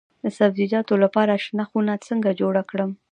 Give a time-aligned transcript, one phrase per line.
[0.23, 2.91] د سبزیجاتو لپاره شنه خونه څنګه جوړه کړم؟